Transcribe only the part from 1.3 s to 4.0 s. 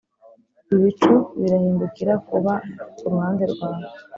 birahindukira kuba kuruhande rwawe.